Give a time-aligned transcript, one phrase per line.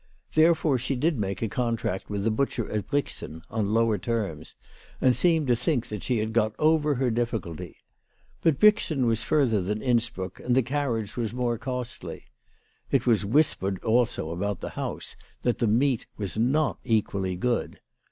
[0.33, 4.55] Therefore she did make a contract with the butcher at Brixen on lower terms,
[4.99, 7.77] and seemed to think that she had got over her difficulty.
[8.41, 12.25] But Brixen was further than Innsbruck, and the carriage was more costly.
[12.89, 17.79] It was whispered also about the house that the meat was not equally good.